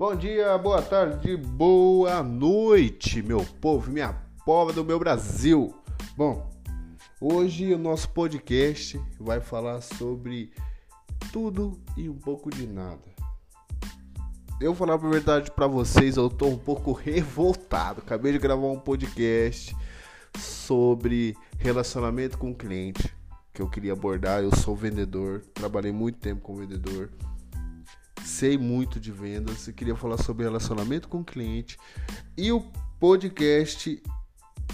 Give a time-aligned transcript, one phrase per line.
[0.00, 4.14] Bom dia, boa tarde, boa noite, meu povo, minha
[4.46, 5.74] povo do meu Brasil.
[6.16, 6.50] Bom,
[7.20, 10.52] hoje o nosso podcast vai falar sobre
[11.30, 13.02] tudo e um pouco de nada.
[14.58, 18.00] Eu vou falar a verdade para vocês, eu tô um pouco revoltado.
[18.00, 19.76] Acabei de gravar um podcast
[20.38, 23.14] sobre relacionamento com cliente
[23.52, 24.42] que eu queria abordar.
[24.42, 27.10] Eu sou vendedor, trabalhei muito tempo com vendedor
[28.40, 31.78] sei muito de vendas e queria falar sobre relacionamento com o cliente.
[32.38, 32.62] E o
[32.98, 34.02] podcast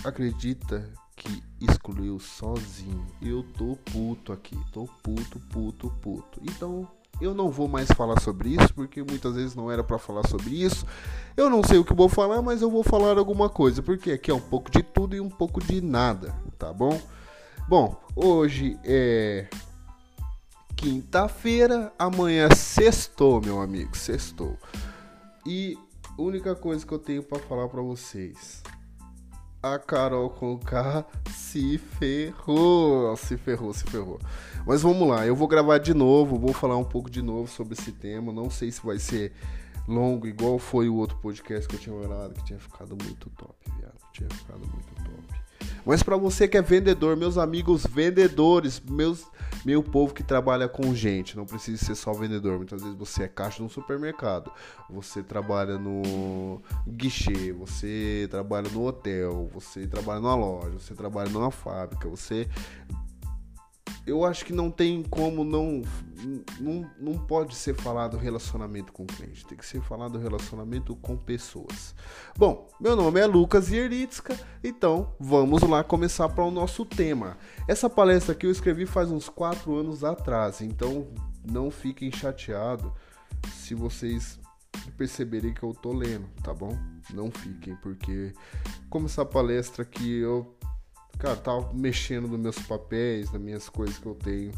[0.05, 3.05] acredita que excluiu sozinho.
[3.21, 6.41] Eu tô puto aqui, tô puto, puto, puto.
[6.45, 6.87] Então
[7.21, 10.62] eu não vou mais falar sobre isso porque muitas vezes não era para falar sobre
[10.62, 10.87] isso.
[11.37, 14.30] Eu não sei o que vou falar, mas eu vou falar alguma coisa porque aqui
[14.30, 17.01] é um pouco de tudo e um pouco de nada, tá bom?
[17.69, 19.48] Bom, hoje é
[20.77, 24.59] quinta-feira, amanhã sextou, meu amigo, sextou.
[25.45, 25.77] E
[26.18, 28.63] única coisa que eu tenho para falar para vocês.
[29.63, 34.21] A Carol com K se ferrou, se ferrou, se ferrou.
[34.66, 37.74] Mas vamos lá, eu vou gravar de novo, vou falar um pouco de novo sobre
[37.74, 38.33] esse tema.
[38.33, 39.33] Não sei se vai ser
[39.88, 43.55] longo, igual foi o outro podcast que eu tinha gravado, que tinha ficado muito top,
[43.79, 43.95] viado.
[44.13, 45.40] Tinha ficado muito top.
[45.85, 49.27] Mas para você que é vendedor, meus amigos vendedores, meus
[49.66, 52.56] meu povo que trabalha com gente, não precisa ser só vendedor.
[52.56, 54.48] Muitas vezes você é caixa no supermercado,
[54.88, 61.50] você trabalha no guichê, você trabalha no hotel, você trabalha numa loja, você trabalha numa
[61.50, 62.48] fábrica, você
[64.06, 65.82] eu acho que não tem como não,
[66.60, 71.94] não não pode ser falado relacionamento com cliente, tem que ser falado relacionamento com pessoas.
[72.38, 77.37] Bom, meu nome é Lucas Yerlitska, então vamos lá começar para o nosso tema.
[77.66, 81.09] Essa palestra aqui eu escrevi faz uns 4 anos atrás, então
[81.44, 82.93] não fiquem chateados
[83.53, 84.38] se vocês
[84.97, 86.78] perceberem que eu tô lendo, tá bom?
[87.12, 88.33] Não fiquem, porque
[88.88, 90.55] como essa palestra aqui eu
[91.19, 94.53] cara, tava mexendo nos meus papéis, nas minhas coisas que eu tenho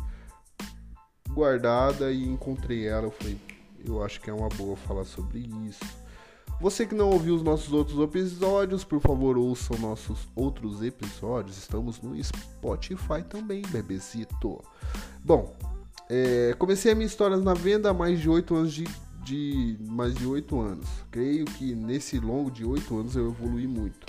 [1.30, 3.06] guardada e encontrei ela.
[3.06, 3.38] Eu falei,
[3.84, 5.84] eu acho que é uma boa falar sobre isso.
[6.60, 11.56] Você que não ouviu os nossos outros episódios, por favor, ouça os nossos outros episódios.
[11.56, 14.60] Estamos no Spotify também, bebezito.
[15.24, 15.54] Bom,
[16.10, 18.84] é, comecei a minha história na venda há mais de 8 anos de,
[19.22, 20.88] de mais de 8 anos.
[21.12, 24.04] Creio que nesse longo de 8 anos eu evolui muito.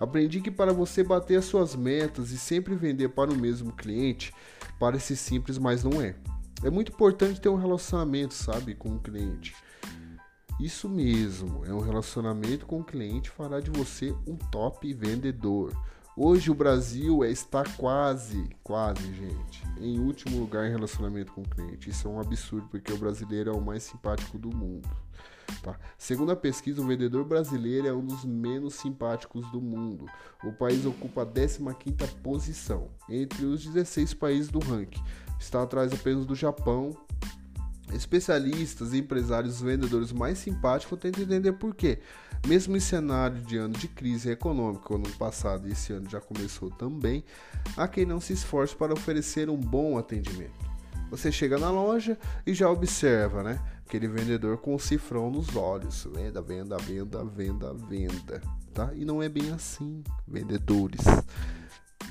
[0.00, 4.32] Aprendi que para você bater as suas metas e sempre vender para o mesmo cliente,
[4.78, 6.16] parece simples, mas não é.
[6.64, 9.54] É muito importante ter um relacionamento, sabe, com o cliente.
[10.58, 15.72] Isso mesmo, é um relacionamento com o cliente fará de você um top vendedor.
[16.22, 21.48] Hoje o Brasil é, está quase, quase, gente, em último lugar em relacionamento com o
[21.48, 21.88] cliente.
[21.88, 24.86] Isso é um absurdo, porque o brasileiro é o mais simpático do mundo.
[25.62, 25.78] Tá?
[25.96, 30.04] Segundo a pesquisa, o vendedor brasileiro é um dos menos simpáticos do mundo.
[30.44, 35.02] O país ocupa a 15ª posição entre os 16 países do ranking.
[35.38, 36.94] Está atrás apenas do Japão.
[37.94, 41.98] Especialistas, empresários, vendedores mais simpáticos tentam entender por quê.
[42.46, 46.70] Mesmo em cenário de ano de crise econômica, ano passado e esse ano já começou
[46.70, 47.24] também,
[47.76, 50.70] há quem não se esforce para oferecer um bom atendimento.
[51.10, 53.60] Você chega na loja e já observa, né?
[53.84, 56.06] Aquele vendedor com o cifrão nos olhos.
[56.14, 58.40] Venda, venda, venda, venda, venda.
[58.72, 58.90] Tá?
[58.94, 61.00] E não é bem assim, vendedores.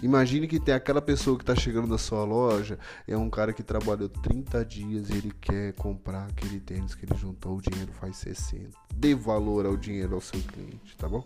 [0.01, 3.61] Imagine que tem aquela pessoa que está chegando na sua loja, é um cara que
[3.61, 8.17] trabalhou 30 dias e ele quer comprar aquele tênis que ele juntou o dinheiro faz
[8.17, 8.69] 60.
[8.95, 11.23] Dê valor ao dinheiro ao seu cliente, tá bom?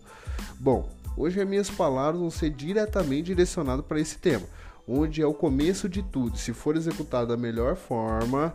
[0.58, 4.46] Bom, hoje as minhas palavras vão ser diretamente direcionadas para esse tema
[4.86, 6.36] onde é o começo de tudo.
[6.36, 8.52] Se for executado da melhor forma,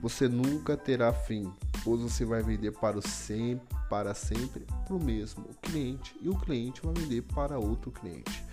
[0.00, 1.52] você nunca terá fim,
[1.84, 6.36] pois você vai vender para, o sempre, para sempre para o mesmo cliente e o
[6.36, 8.44] cliente vai vender para outro cliente.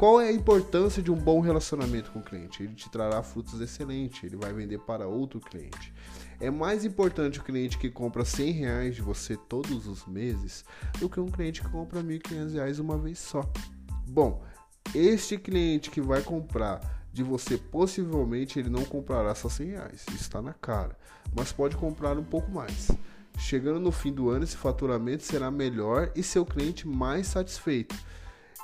[0.00, 2.62] Qual é a importância de um bom relacionamento com o cliente?
[2.62, 5.92] Ele te trará frutos excelentes, ele vai vender para outro cliente.
[6.40, 10.64] É mais importante o cliente que compra 100 reais de você todos os meses
[10.98, 13.42] do que um cliente que compra 1.500 reais uma vez só.
[14.08, 14.42] Bom,
[14.94, 16.80] este cliente que vai comprar
[17.12, 20.96] de você, possivelmente ele não comprará só 100 reais, está na cara,
[21.36, 22.90] mas pode comprar um pouco mais.
[23.36, 27.94] Chegando no fim do ano, esse faturamento será melhor e seu cliente mais satisfeito.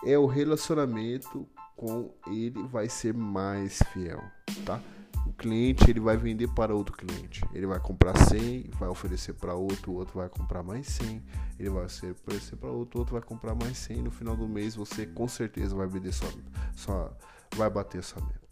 [0.04, 1.46] É o relacionamento
[1.76, 4.22] com ele vai ser mais fiel,
[4.64, 4.80] tá?
[5.26, 7.42] o cliente ele vai vender para outro cliente.
[7.52, 11.22] Ele vai comprar 100, vai oferecer para outro, o outro vai comprar mais 100,
[11.58, 14.02] ele vai oferecer para outro, o outro vai comprar mais 100.
[14.02, 16.26] No final do mês você com certeza vai vender só,
[16.74, 17.16] só
[17.56, 18.46] vai bater sua meta.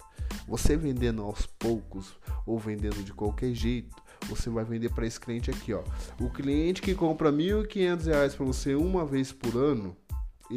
[0.48, 3.94] Você vendendo aos poucos ou vendendo de qualquer jeito,
[4.28, 5.82] você vai vender para esse cliente aqui, ó.
[6.20, 9.96] O cliente que compra R$ 1.500 para você uma vez por ano,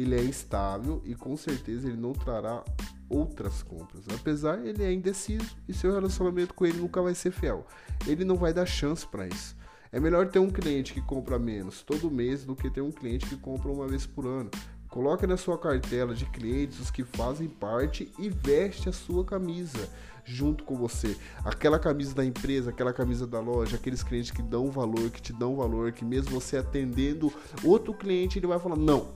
[0.02, 2.64] ele é instável e com certeza ele não trará
[3.08, 4.04] outras compras.
[4.14, 7.66] Apesar ele é indeciso e seu relacionamento com ele nunca vai ser fiel.
[8.06, 9.56] Ele não vai dar chance para isso.
[9.90, 13.26] É melhor ter um cliente que compra menos todo mês do que ter um cliente
[13.26, 14.50] que compra uma vez por ano.
[14.88, 19.88] Coloque na sua cartela de clientes os que fazem parte e veste a sua camisa
[20.24, 21.16] junto com você.
[21.44, 25.32] Aquela camisa da empresa, aquela camisa da loja, aqueles clientes que dão valor, que te
[25.32, 27.32] dão valor, que mesmo você atendendo
[27.64, 29.08] outro cliente, ele vai falar: "Não,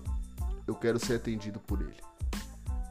[0.66, 2.00] eu quero ser atendido por ele".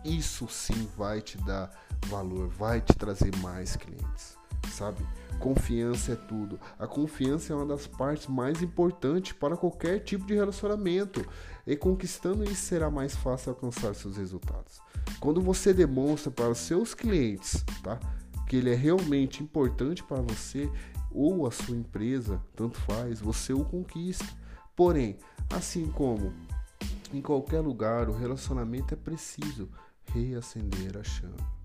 [0.03, 1.69] Isso sim vai te dar
[2.07, 4.37] valor, vai te trazer mais clientes,
[4.71, 5.05] sabe?
[5.39, 6.59] Confiança é tudo.
[6.77, 11.25] A confiança é uma das partes mais importantes para qualquer tipo de relacionamento.
[11.65, 14.79] E conquistando isso será mais fácil alcançar seus resultados.
[15.19, 17.99] Quando você demonstra para os seus clientes, tá?
[18.47, 20.69] Que ele é realmente importante para você
[21.11, 24.25] ou a sua empresa, tanto faz, você o conquista.
[24.75, 25.17] Porém,
[25.49, 26.33] assim como
[27.13, 29.69] em qualquer lugar, o relacionamento é preciso
[30.13, 31.61] reacender a chama.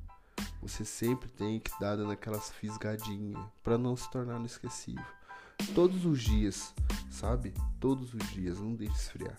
[0.61, 5.05] Você sempre tem que dar naquelas fisgadinhas para não se tornar inesquecível.
[5.75, 6.75] Todos os dias,
[7.11, 7.55] sabe?
[7.79, 9.37] Todos os dias, não deixe esfriar.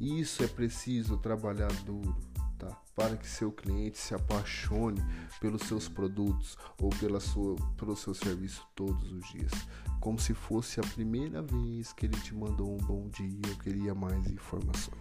[0.00, 2.16] Isso é preciso trabalhar duro,
[2.58, 2.68] tá?
[2.94, 5.02] Para que seu cliente se apaixone
[5.40, 9.52] pelos seus produtos ou pela sua, pelo seu serviço todos os dias,
[10.00, 13.94] como se fosse a primeira vez que ele te mandou um bom dia ou queria
[13.94, 14.98] mais informações.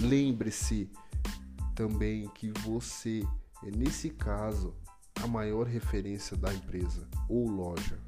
[0.00, 0.90] Lembre-se
[1.74, 3.22] também que você
[3.64, 4.74] é, nesse caso,
[5.22, 7.98] a maior referência da empresa ou loja,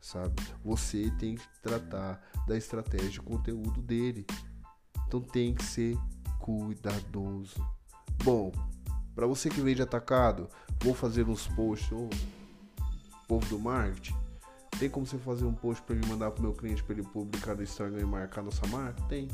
[0.00, 0.40] sabe?
[0.64, 4.24] Você tem que tratar da estratégia de conteúdo dele.
[5.06, 5.98] Então tem que ser
[6.44, 7.66] cuidadoso.
[8.22, 8.52] Bom,
[9.14, 10.46] para você que vende atacado,
[10.78, 12.10] vou fazer uns posts, ô,
[13.26, 14.14] povo do marketing,
[14.78, 17.54] tem como você fazer um post para ele mandar pro meu cliente para ele publicar
[17.54, 19.00] no Instagram e marcar nossa marca?
[19.04, 19.26] Tem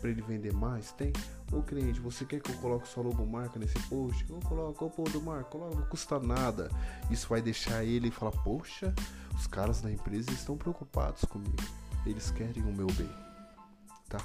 [0.00, 0.90] para ele vender mais?
[0.90, 1.12] Tem.
[1.52, 4.28] Ô cliente, você quer que eu coloque sua logomarca nesse post?
[4.28, 6.68] Eu coloco, ô do marca, coloca, não custa nada.
[7.12, 8.92] Isso vai deixar ele falar, poxa,
[9.36, 11.62] os caras da empresa estão preocupados comigo.
[12.04, 13.10] Eles querem o meu bem.
[14.08, 14.18] Tá?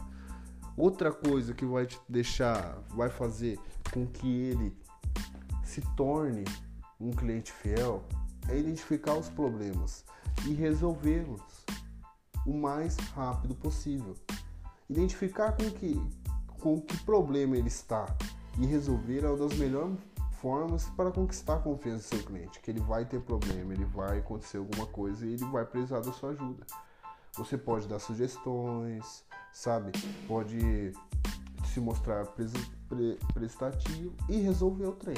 [0.79, 3.59] Outra coisa que vai te deixar, vai fazer
[3.93, 4.73] com que ele
[5.61, 6.45] se torne
[6.97, 8.01] um cliente fiel
[8.47, 10.05] é identificar os problemas
[10.47, 11.41] e resolvê-los
[12.45, 14.15] o mais rápido possível
[14.89, 16.01] identificar com que,
[16.61, 18.15] com que problema ele está
[18.57, 19.97] e resolver é uma das melhores
[20.41, 24.19] formas para conquistar a confiança do seu cliente, que ele vai ter problema, ele vai
[24.19, 26.65] acontecer alguma coisa e ele vai precisar da sua ajuda.
[27.39, 29.93] Você pode dar sugestões, sabe?
[30.27, 30.91] Pode
[31.73, 32.27] se mostrar
[33.33, 35.15] prestativo e resolver o trem.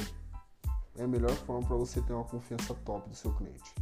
[0.97, 3.73] É a melhor forma para você ter uma confiança top do seu cliente,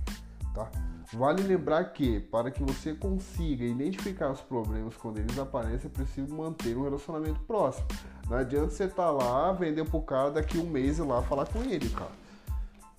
[0.53, 0.71] tá?
[1.11, 6.33] Vale lembrar que, para que você consiga identificar os problemas quando eles aparecem, é preciso
[6.33, 7.87] manter um relacionamento próximo.
[8.29, 11.45] Não adianta você estar tá lá, vender pro cara daqui um mês e lá falar
[11.47, 12.11] com ele, cara.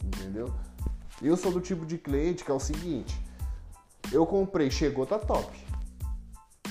[0.05, 0.53] Entendeu?
[1.23, 3.30] Eu sou do tipo de cliente que é o seguinte:
[4.12, 5.47] eu comprei, chegou, tá top.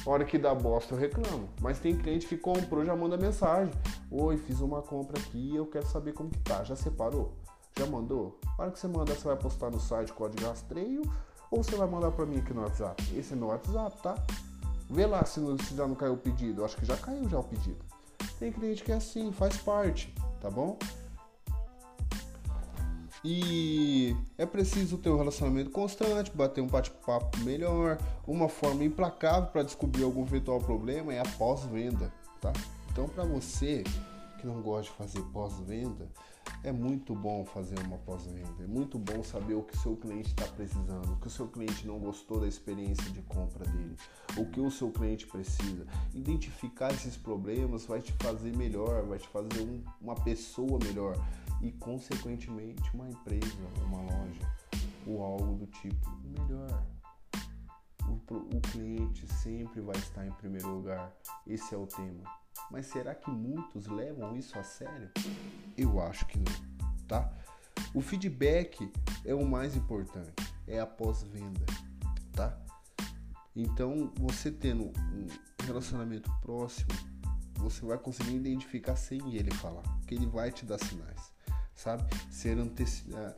[0.05, 1.49] Hora que dá bosta eu reclamo.
[1.61, 3.73] Mas tem cliente que comprou, já manda mensagem.
[4.09, 6.63] Oi, fiz uma compra aqui, eu quero saber como que tá.
[6.63, 7.33] Já separou?
[7.77, 8.39] Já mandou?
[8.57, 11.01] Hora que você mandar, você vai postar no site código rastreio
[11.51, 13.01] ou você vai mandar para mim aqui no WhatsApp.
[13.17, 14.15] Esse é meu WhatsApp, tá?
[14.89, 16.61] Vê lá se, não, se já não caiu o pedido.
[16.61, 17.77] Eu acho que já caiu já o pedido.
[18.39, 20.77] Tem cliente que é assim, faz parte, tá bom?
[23.23, 27.97] E é preciso ter um relacionamento constante, bater um bate-papo melhor.
[28.25, 32.53] Uma forma implacável para descobrir algum eventual problema é a pós-venda, tá?
[32.91, 33.83] Então, para você
[34.39, 36.07] que não gosta de fazer pós-venda,
[36.63, 38.63] é muito bom fazer uma pós-venda.
[38.63, 41.85] É muito bom saber o que seu cliente está precisando, o que o seu cliente
[41.85, 43.95] não gostou da experiência de compra dele,
[44.37, 45.85] o que o seu cliente precisa.
[46.13, 51.17] Identificar esses problemas vai te fazer melhor, vai te fazer um, uma pessoa melhor
[51.61, 54.55] e, consequentemente, uma empresa, uma loja
[55.05, 56.85] ou algo do tipo melhor.
[58.07, 61.13] O, o cliente sempre vai estar em primeiro lugar.
[61.45, 62.23] Esse é o tema.
[62.71, 65.09] Mas será que muitos levam isso a sério?
[65.77, 67.31] Eu acho que não, tá?
[67.93, 68.91] O feedback
[69.25, 70.33] é o mais importante,
[70.67, 71.65] é a pós-venda,
[72.33, 72.57] tá?
[73.55, 75.27] Então, você tendo um
[75.65, 76.87] relacionamento próximo,
[77.55, 81.31] você vai conseguir identificar sem ele falar, que ele vai te dar sinais,
[81.83, 82.03] sabe?
[82.29, 83.05] Ser, anteci...
[83.15, 83.33] Ah,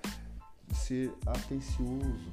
[0.73, 2.31] ser atencioso,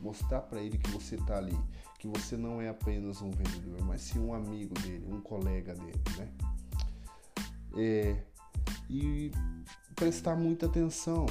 [0.00, 1.56] mostrar para ele que você tá ali,
[1.98, 6.00] que você não é apenas um vendedor, mas sim um amigo dele, um colega dele,
[6.16, 6.28] né?
[7.76, 8.16] É,
[8.88, 9.30] e
[9.94, 11.26] prestar muita atenção,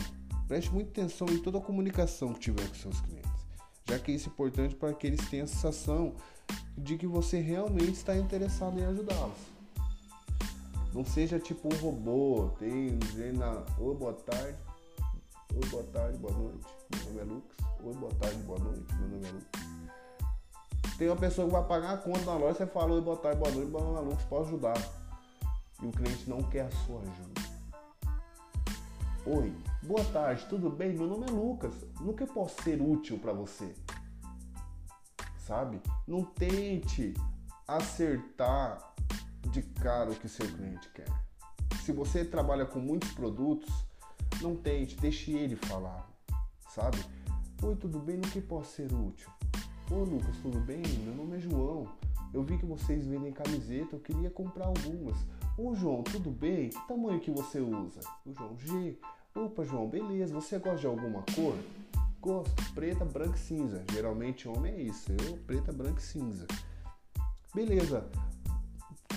[0.47, 3.29] preste muita atenção em toda a comunicação que tiver com seus clientes.
[3.87, 6.15] já que isso é importante para que eles tenham a sensação
[6.77, 9.58] de que você realmente está interessado em ajudá-los.
[10.93, 13.43] Não seja tipo um robô, tem dizendo
[13.79, 14.57] oi, boa tarde,
[15.55, 19.07] oi, boa tarde, boa noite, meu nome é Lucas, oi, boa tarde, boa noite, meu
[19.09, 20.97] nome é Lucas.
[20.97, 23.39] Tem uma pessoa que vai pagar a conta na loja, você fala oi, boa tarde,
[23.39, 24.77] boa noite, meu nome é Lucas, posso ajudar.
[25.81, 27.41] E o cliente não quer a sua ajuda.
[29.25, 29.53] Oi,
[29.83, 30.93] boa tarde, tudo bem?
[30.93, 31.73] Meu nome é Lucas.
[32.17, 33.73] Que posso ser útil para você?
[35.37, 35.79] Sabe?
[36.07, 37.13] Não tente
[37.67, 38.88] acertar
[39.47, 41.07] de cara o que seu cliente quer.
[41.83, 43.73] Se você trabalha com muitos produtos,
[44.41, 46.09] não tente, deixe ele falar,
[46.69, 46.97] sabe?
[47.61, 48.17] Oi, tudo bem?
[48.17, 49.29] No que posso ser útil?
[49.91, 50.81] Ô Lucas, tudo bem?
[51.03, 51.87] Meu nome é João.
[52.33, 55.17] Eu vi que vocês vendem camiseta, eu queria comprar algumas.
[55.57, 56.69] Ô João, tudo bem?
[56.69, 57.99] Que tamanho que você usa?
[58.25, 58.97] O João, G.
[59.35, 60.33] Opa, João, beleza.
[60.33, 61.55] Você gosta de alguma cor?
[62.21, 62.73] Gosto.
[62.73, 63.83] Preta, branca e cinza.
[63.91, 65.11] Geralmente homem é isso.
[65.11, 66.45] Eu, preta, branca e cinza.
[67.53, 68.07] Beleza.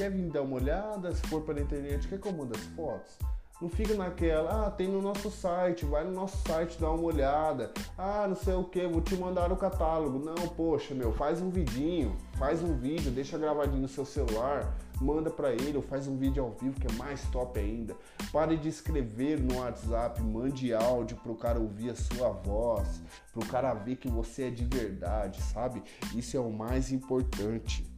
[0.02, 1.14] Quer vir dar uma olhada?
[1.14, 3.12] Se for para a internet, quer que eu mande as fotos?
[3.60, 7.70] Não fica naquela, ah, tem no nosso site, vai no nosso site dar uma olhada.
[7.96, 10.18] Ah, não sei o que, vou te mandar o catálogo.
[10.18, 15.30] Não, poxa, meu, faz um vidinho, faz um vídeo, deixa gravadinho no seu celular, manda
[15.30, 17.94] para ele ou faz um vídeo ao vivo que é mais top ainda.
[18.32, 23.00] Pare de escrever no WhatsApp, mande áudio pro cara ouvir a sua voz,
[23.32, 25.80] pro cara ver que você é de verdade, sabe?
[26.12, 27.91] Isso é o mais importante.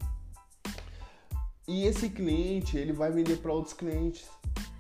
[1.66, 4.28] E esse cliente, ele vai vender para outros clientes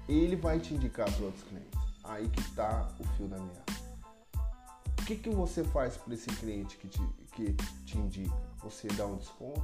[0.08, 1.80] ele vai te indicar para outros clientes.
[2.04, 3.64] Aí que está o fio da meada.
[5.00, 8.34] O que, que você faz para esse cliente que te, que te indica?
[8.62, 9.62] Você dá um desconto?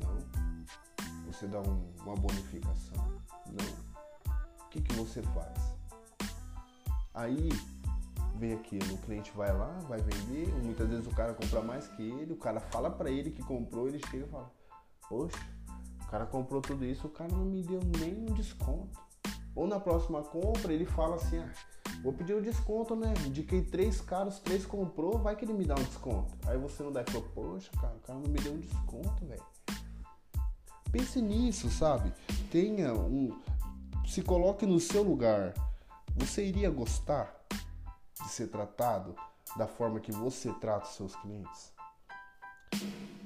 [0.00, 1.32] Não.
[1.32, 3.20] Você dá um, uma bonificação?
[3.46, 4.66] Não.
[4.66, 5.58] O que, que você faz?
[7.14, 7.50] Aí
[8.36, 12.02] vem aquilo, o cliente vai lá, vai vender, muitas vezes o cara compra mais que
[12.02, 14.50] ele, o cara fala para ele que comprou, ele chega e fala,
[15.08, 15.38] poxa,
[16.12, 19.00] cara comprou tudo isso, o cara não me deu nem um desconto.
[19.54, 21.50] Ou na próxima compra ele fala assim: ah,
[22.02, 23.14] vou pedir um desconto, né?
[23.26, 26.34] Indiquei três caras, três comprou, vai que ele me dá um desconto.
[26.46, 29.24] Aí você não dá e fala: poxa, cara, o cara não me deu um desconto,
[29.24, 29.42] velho.
[30.90, 32.12] Pense nisso, sabe?
[32.50, 33.34] Tenha um.
[34.06, 35.54] Se coloque no seu lugar.
[36.16, 37.34] Você iria gostar
[38.22, 39.16] de ser tratado
[39.56, 41.72] da forma que você trata os seus clientes?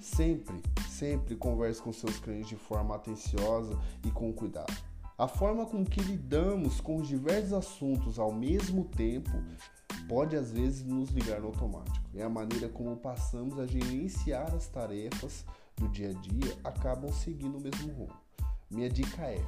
[0.07, 4.73] Sempre, sempre converse com seus clientes de forma atenciosa e com cuidado.
[5.19, 9.31] A forma com que lidamos com os diversos assuntos ao mesmo tempo
[10.09, 12.09] pode às vezes nos ligar no automático.
[12.15, 15.45] E a maneira como passamos a gerenciar as tarefas
[15.75, 18.17] do dia a dia acabam seguindo o mesmo rumo.
[18.71, 19.45] Minha dica é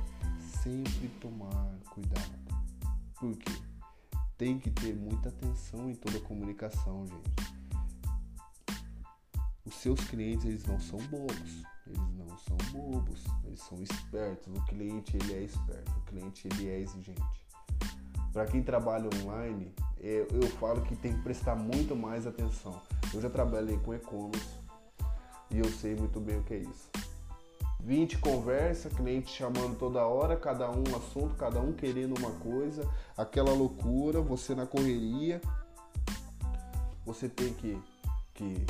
[0.60, 2.36] sempre tomar cuidado.
[3.14, 3.52] Por quê?
[4.36, 7.47] Tem que ter muita atenção em toda a comunicação, gente.
[9.68, 14.54] Os seus clientes, eles não são bobos eles não são bobos, eles são espertos.
[14.54, 17.22] O cliente ele é esperto, o cliente ele é exigente.
[18.32, 22.80] Para quem trabalha online, eu, eu falo que tem que prestar muito mais atenção.
[23.12, 24.58] Eu já trabalhei com e-commerce
[25.50, 26.90] e eu sei muito bem o que é isso.
[27.80, 32.86] 20 conversa, cliente chamando toda hora, cada um um assunto, cada um querendo uma coisa,
[33.16, 35.40] aquela loucura, você na correria.
[37.06, 37.80] Você tem que,
[38.34, 38.66] que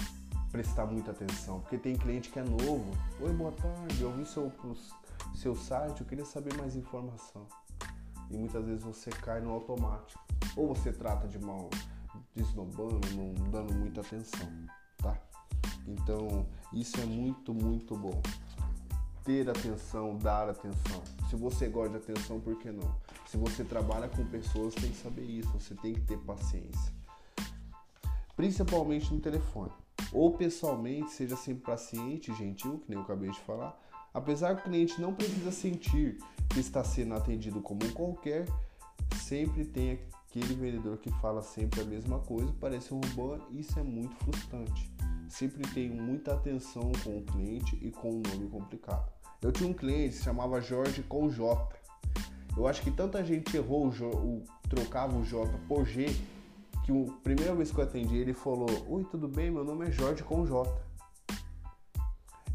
[0.50, 2.90] prestar muita atenção, porque tem cliente que é novo.
[3.20, 4.50] Oi, boa tarde, eu vi seu,
[5.34, 7.46] seu site, eu queria saber mais informação.
[8.30, 10.20] E muitas vezes você cai no automático.
[10.56, 11.68] Ou você trata de mal,
[12.34, 14.48] desnobando, não dando muita atenção,
[14.98, 15.16] tá?
[15.86, 18.20] Então, isso é muito, muito bom.
[19.24, 21.02] Ter atenção, dar atenção.
[21.28, 22.94] Se você gosta de atenção, por que não?
[23.26, 26.92] Se você trabalha com pessoas, tem que saber isso, você tem que ter paciência.
[28.34, 29.72] Principalmente no telefone
[30.12, 33.78] ou pessoalmente, seja sempre paciente e gentil, que nem eu acabei de falar.
[34.12, 38.46] Apesar que o cliente não precisa sentir que está sendo atendido como qualquer,
[39.16, 43.82] sempre tem aquele vendedor que fala sempre a mesma coisa, parece um robô, isso é
[43.82, 44.90] muito frustrante.
[45.28, 49.12] Sempre tenho muita atenção com o cliente e com o um nome complicado.
[49.42, 51.68] Eu tinha um cliente que se chamava Jorge com J.
[52.56, 56.06] Eu acho que tanta gente errou o, o trocava o J por G
[56.88, 59.50] que a primeira vez que eu atendi ele falou: Oi, tudo bem?
[59.50, 60.74] Meu nome é Jorge com J.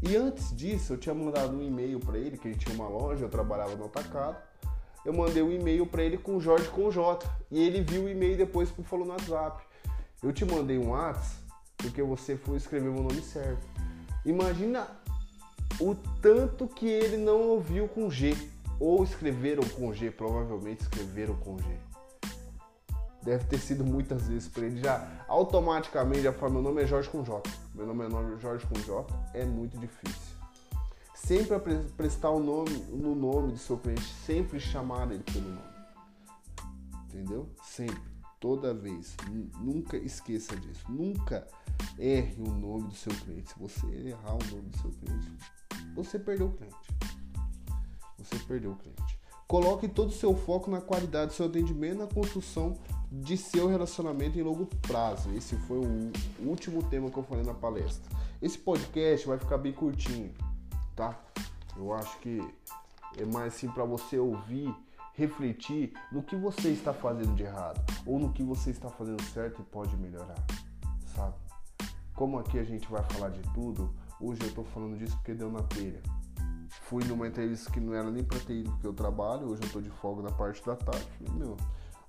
[0.02, 3.24] E antes disso, eu tinha mandado um e-mail para ele, que ele tinha uma loja,
[3.24, 4.36] eu trabalhava no atacado.
[5.04, 7.24] Eu mandei um e-mail para ele com Jorge com J.
[7.50, 9.62] E ele viu o e-mail depois e falou no WhatsApp.
[10.20, 11.36] Eu te mandei um WhatsApp
[11.76, 13.64] porque você foi escrever meu nome certo.
[14.24, 14.88] Imagina
[15.80, 18.36] o tanto que ele não ouviu com G.
[18.80, 21.83] Ou escreveram com G, provavelmente escreveram com G.
[23.24, 27.08] Deve ter sido muitas vezes para ele já automaticamente já fala, meu nome é Jorge
[27.08, 27.42] com J.
[27.74, 29.06] Meu nome é Jorge com J.
[29.32, 30.34] É muito difícil.
[31.14, 31.58] Sempre
[31.96, 35.74] prestar o nome no nome do seu cliente, sempre chamar ele pelo nome.
[37.06, 37.48] Entendeu?
[37.62, 38.02] Sempre,
[38.38, 39.16] toda vez.
[39.58, 40.84] Nunca esqueça disso.
[40.86, 41.48] Nunca
[41.98, 43.48] erre o nome do seu cliente.
[43.48, 45.32] Se você errar o nome do seu cliente,
[45.94, 46.76] você perdeu o cliente.
[48.18, 49.18] Você perdeu o cliente.
[49.46, 52.76] Coloque todo o seu foco na qualidade do seu atendimento, na construção
[53.22, 55.30] de seu relacionamento em longo prazo.
[55.34, 58.10] Esse foi o último tema que eu falei na palestra.
[58.42, 60.32] Esse podcast vai ficar bem curtinho,
[60.96, 61.18] tá?
[61.76, 62.40] Eu acho que
[63.16, 64.74] é mais assim para você ouvir,
[65.14, 69.60] refletir no que você está fazendo de errado ou no que você está fazendo certo
[69.60, 70.34] e pode melhorar,
[71.14, 71.34] sabe?
[72.14, 75.50] Como aqui a gente vai falar de tudo, hoje eu tô falando disso porque deu
[75.50, 76.02] na telha.
[76.82, 79.70] Fui numa entrevista que não era nem pra ter ido porque eu trabalho, hoje eu
[79.70, 81.06] tô de folga na parte da tarde.
[81.32, 81.56] Meu,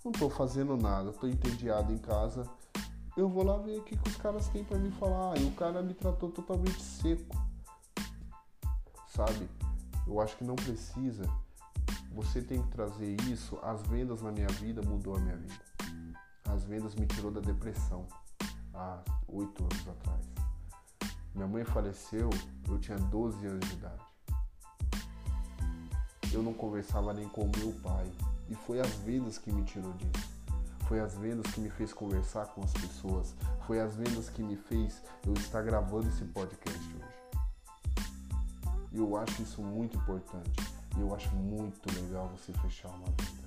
[0.06, 2.48] não tô fazendo nada, tô entediado em casa.
[3.18, 5.36] Eu vou lá ver o que, que os caras têm para me falar.
[5.40, 7.36] E o cara me tratou totalmente seco.
[9.08, 9.50] Sabe?
[10.06, 11.24] Eu acho que não precisa.
[12.12, 13.58] Você tem que trazer isso.
[13.64, 15.66] As vendas na minha vida mudou a minha vida.
[16.44, 18.06] As vendas me tirou da depressão
[18.76, 20.26] há oito anos atrás.
[21.34, 22.30] Minha mãe faleceu,
[22.70, 24.04] eu tinha 12 anos de idade.
[26.32, 28.06] Eu não conversava nem com meu pai.
[28.50, 30.36] E foi as vendas que me tirou disso.
[30.88, 33.34] Foi as vendas que me fez conversar com as pessoas.
[33.66, 37.16] Foi as vendas que me fez eu estar gravando esse podcast hoje.
[38.92, 40.62] E eu acho isso muito importante.
[40.96, 43.46] E eu acho muito legal você fechar uma venda.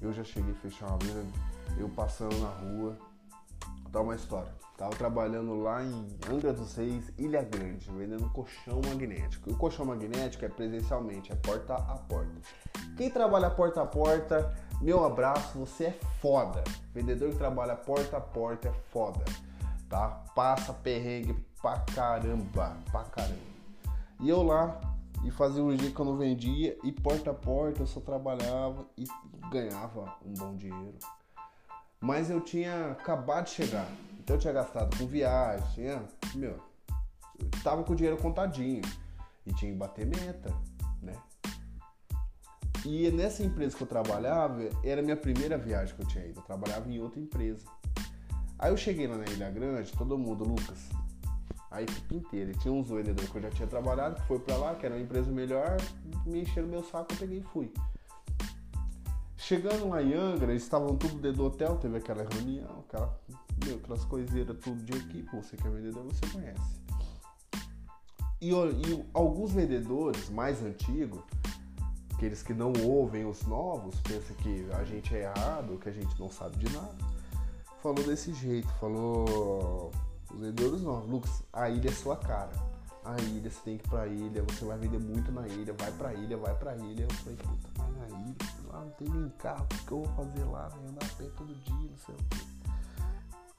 [0.00, 1.26] Eu já cheguei a fechar uma venda,
[1.76, 2.96] eu passando na rua.
[3.86, 4.52] Vou dar uma história.
[4.76, 9.48] Tava trabalhando lá em Angra dos Reis, Ilha Grande, vendendo colchão magnético.
[9.48, 12.32] E o colchão magnético é presencialmente, é porta a porta.
[12.96, 16.64] Quem trabalha porta a porta, meu abraço, você é foda.
[16.92, 19.24] Vendedor que trabalha porta a porta é foda,
[19.88, 20.24] tá?
[20.34, 23.38] Passa perrengue pra caramba, pra caramba.
[24.20, 24.80] E eu lá,
[25.24, 28.84] e fazia um dia que eu não vendia, e porta a porta eu só trabalhava
[28.98, 29.04] e
[29.48, 30.98] ganhava um bom dinheiro.
[32.00, 33.88] Mas eu tinha acabado de chegar
[34.26, 36.02] então eu tinha gastado com viagem, tinha,
[36.34, 36.58] meu,
[37.38, 38.82] eu tava com o dinheiro contadinho
[39.46, 40.52] e tinha que bater meta,
[41.00, 41.12] né?
[42.84, 46.40] E nessa empresa que eu trabalhava, era a minha primeira viagem que eu tinha ido.
[46.40, 47.64] Eu trabalhava em outra empresa.
[48.58, 50.88] Aí eu cheguei lá na Ilha Grande, todo mundo, Lucas,
[51.70, 52.50] a equipe inteira.
[52.50, 54.96] E tinha uns vendedores que eu já tinha trabalhado, que foi pra lá, que era
[54.96, 55.76] uma empresa melhor,
[56.26, 57.72] me encheram meu saco, eu peguei e fui.
[59.46, 62.84] Chegando lá em Angra, eles estavam tudo dentro do hotel, teve aquela reunião,
[63.64, 66.80] meu, aquelas coiseiras tudo de equipe, você que é vendedor, você conhece.
[68.40, 71.22] E, e alguns vendedores mais antigos,
[72.12, 76.18] aqueles que não ouvem os novos, pensam que a gente é errado, que a gente
[76.18, 76.96] não sabe de nada,
[77.80, 79.92] falou desse jeito, falou
[80.28, 82.50] os vendedores novos, Lucas, a ilha é sua cara.
[83.06, 85.92] A ilha, você tem que ir pra ilha, você vai vender muito na ilha, vai
[85.92, 87.04] pra ilha, vai pra ilha.
[87.04, 90.12] Eu falei, puta, mas na ilha, lá não tem nem carro, o que eu vou
[90.16, 90.68] fazer lá?
[90.68, 92.46] Vem andar a pé todo dia, não sei o quê.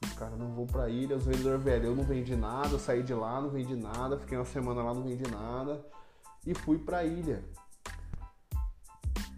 [0.04, 3.02] Os caras não vão pra ilha, os vendedores, velho, eu não vendi nada, eu saí
[3.04, 5.82] de lá, não vendi nada, fiquei uma semana lá, não vendi nada
[6.46, 7.44] e fui pra ilha.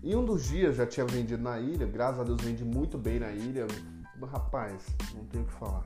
[0.01, 3.19] E um dos dias já tinha vendido na ilha, graças a Deus vendi muito bem
[3.19, 3.67] na ilha,
[4.31, 5.85] rapaz, não tenho o que falar.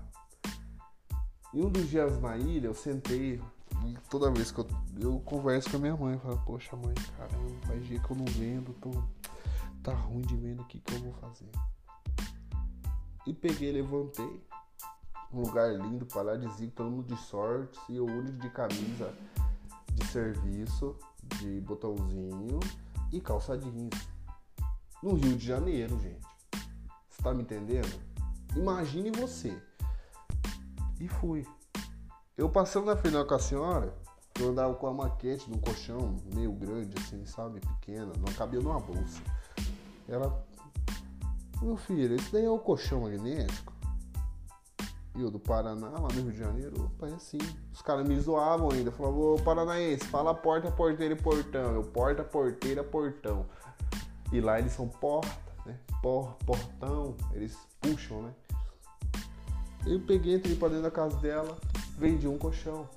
[1.54, 3.42] E um dos dias na ilha eu sentei,
[3.86, 4.68] e toda vez que eu,
[5.00, 8.18] eu converso com a minha mãe, eu falo, poxa mãe, caramba, faz dia que eu
[8.18, 8.92] não vendo, tô,
[9.82, 11.50] tá ruim de venda, o que, que eu vou fazer?
[13.26, 14.44] E peguei, levantei,
[15.34, 19.14] um lugar lindo, paradisíaco, todo mundo de sorte e o único de camisa
[19.94, 20.96] de serviço,
[21.40, 22.60] de botãozinho
[23.12, 24.08] e calça jeans.
[25.02, 26.26] No Rio de Janeiro, gente.
[27.10, 28.00] Você tá me entendendo?
[28.56, 29.58] Imagine você.
[31.00, 31.46] E fui.
[32.36, 33.94] Eu passando na final com a senhora,
[34.40, 37.60] eu andava com a maquete de um colchão meio grande, assim, sabe?
[37.60, 39.22] Pequena, não cabia numa bolsa.
[40.10, 40.44] Ela.
[41.62, 43.72] Meu filho, esse daí é o colchão magnético?
[45.16, 47.38] E o do Paraná, lá no Rio de Janeiro, opa, é assim.
[47.72, 48.92] Os caras me zoavam ainda.
[48.92, 51.76] Falavam, ô Paranaense, fala porta, porteira e portão.
[51.76, 53.46] Eu, porta, porteira, portão.
[54.32, 55.30] E lá eles são porta,
[55.68, 55.80] né?
[56.02, 58.34] Por, portão, eles puxam, né?
[59.86, 61.56] Eu peguei, entrei pra dentro da casa dela,
[61.98, 62.88] vendi um colchão.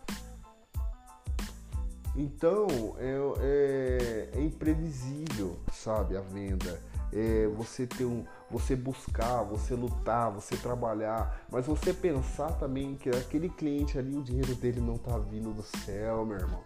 [2.15, 2.67] Então,
[2.99, 6.81] é, é, é imprevisível, sabe, a venda
[7.13, 13.09] é, você ter um, você buscar, você lutar, você trabalhar, mas você pensar também que
[13.11, 16.63] aquele cliente ali, o dinheiro dele não tá vindo do céu, meu irmão.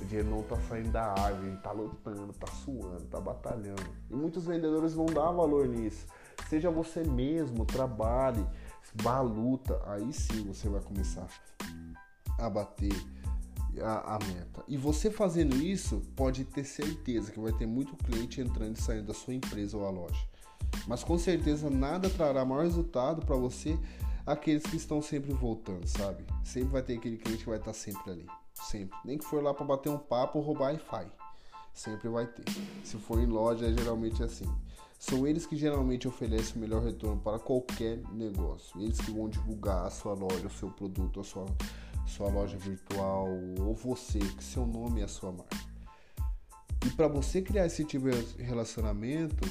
[0.00, 3.82] O dinheiro não tá saindo da árvore, ele tá lutando, tá suando, tá batalhando.
[4.10, 6.06] E muitos vendedores vão dar valor nisso.
[6.48, 8.46] Seja você mesmo, trabalhe,
[8.94, 9.80] vá luta.
[9.86, 11.28] Aí sim você vai começar
[12.38, 12.92] a bater
[13.82, 14.64] a, a, meta.
[14.66, 19.06] E você fazendo isso, pode ter certeza que vai ter muito cliente entrando e saindo
[19.06, 20.28] da sua empresa ou a loja.
[20.86, 23.78] Mas com certeza nada trará maior resultado para você
[24.26, 26.24] aqueles que estão sempre voltando, sabe?
[26.44, 28.26] Sempre vai ter aquele cliente que vai estar sempre ali.
[28.54, 28.98] Sempre.
[29.04, 31.10] Nem que for lá para bater um papo ou roubar Wi-Fi.
[31.72, 32.44] Sempre vai ter.
[32.84, 34.46] Se for em loja, é geralmente assim.
[34.98, 38.80] São eles que geralmente oferecem o melhor retorno para qualquer negócio.
[38.80, 41.46] Eles que vão divulgar a sua loja, o seu produto, a sua,
[42.04, 43.28] sua loja virtual,
[43.60, 45.56] ou você, que seu nome é a sua marca.
[46.84, 49.48] E para você criar esse tipo de relacionamento,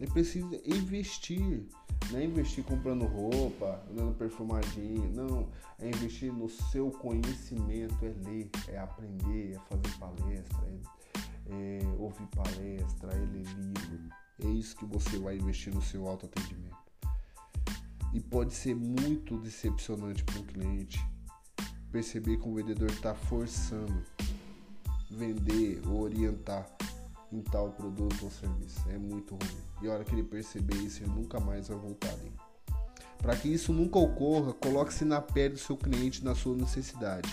[0.00, 1.66] é preciso investir.
[2.10, 5.10] Não é investir comprando roupa, andando perfumadinho.
[5.14, 5.48] Não.
[5.78, 10.66] É investir no seu conhecimento, é ler, é aprender, é fazer palestra,
[11.50, 14.25] é, é ouvir palestra, é ler livro.
[14.42, 16.76] É isso que você vai investir no seu autoatendimento.
[18.12, 21.04] E pode ser muito decepcionante para o cliente
[21.90, 24.04] perceber que o vendedor está forçando
[25.10, 26.68] vender ou orientar
[27.32, 28.88] em tal produto ou serviço.
[28.90, 29.60] É muito ruim.
[29.82, 32.32] E a hora que ele perceber isso, ele nunca mais vai voltar ali.
[33.18, 37.32] Para que isso nunca ocorra, coloque-se na pele do seu cliente na sua necessidade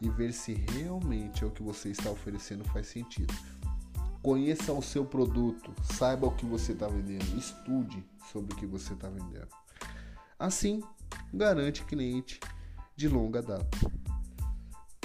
[0.00, 3.32] e ver se realmente é o que você está oferecendo faz sentido.
[4.22, 8.92] Conheça o seu produto, saiba o que você está vendendo, estude sobre o que você
[8.92, 9.48] está vendendo.
[10.38, 10.82] Assim,
[11.32, 12.38] garante cliente
[12.94, 13.78] de longa data.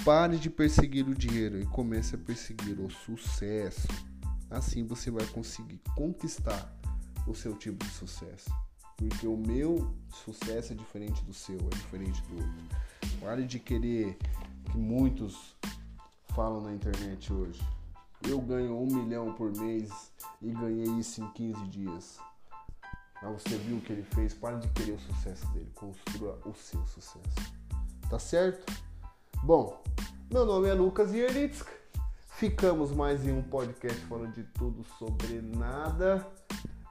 [0.04, 3.88] Pare de perseguir o dinheiro e comece a perseguir o sucesso.
[4.52, 6.72] Assim você vai conseguir conquistar
[7.26, 8.50] o seu tipo de sucesso.
[8.98, 12.78] Porque o meu sucesso é diferente do seu, é diferente do outro.
[13.20, 14.18] Pare de querer
[14.72, 15.56] que muitos
[16.36, 17.62] falam na internet hoje.
[18.28, 22.20] Eu ganho um milhão por mês e ganhei isso em 15 dias.
[23.22, 24.34] Mas você viu o que ele fez?
[24.34, 25.72] Pare de querer o sucesso dele.
[25.76, 27.54] Construa o seu sucesso.
[28.10, 28.72] Tá certo?
[29.44, 29.82] Bom,
[30.32, 31.68] meu nome é Lucas Yerlitsk.
[32.28, 36.26] Ficamos mais em um podcast falando de tudo sobre nada.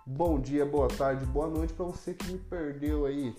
[0.07, 3.35] Bom dia, boa tarde, boa noite para você que me perdeu aí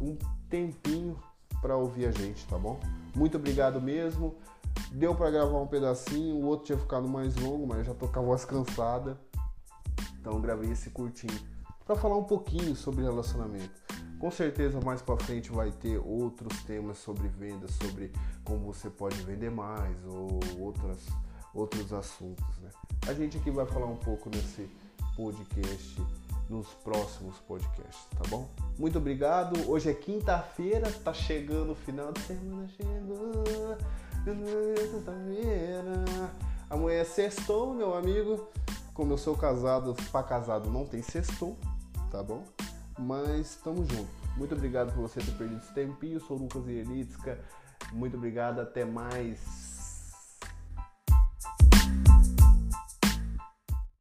[0.00, 0.16] um
[0.48, 1.18] tempinho
[1.60, 2.78] para ouvir a gente, tá bom?
[3.14, 4.34] Muito obrigado mesmo.
[4.92, 8.18] Deu para gravar um pedacinho, o outro tinha ficado mais longo, mas já tô com
[8.20, 9.18] a voz cansada.
[10.20, 11.38] Então gravei esse curtinho
[11.84, 13.82] para falar um pouquinho sobre relacionamento.
[14.18, 18.12] Com certeza mais para frente vai ter outros temas sobre vendas, sobre
[18.44, 21.06] como você pode vender mais ou outras
[21.54, 22.58] outros assuntos.
[22.58, 22.70] Né?
[23.06, 24.68] A gente aqui vai falar um pouco nesse
[25.18, 26.00] podcast,
[26.48, 28.48] nos próximos podcasts, tá bom?
[28.78, 29.68] Muito obrigado.
[29.68, 33.44] Hoje é quinta-feira, tá chegando o final de semana, chegou.
[36.70, 38.48] Amanhã é sextou, meu amigo.
[38.94, 41.58] Como eu sou casado, para casado não tem sextou,
[42.12, 42.44] tá bom?
[42.96, 44.14] Mas estamos juntos.
[44.36, 46.18] Muito obrigado por você ter perdido esse tempinho.
[46.18, 47.40] Eu sou o Lucas Ielitska.
[47.92, 48.60] Muito obrigado.
[48.60, 49.87] Até mais.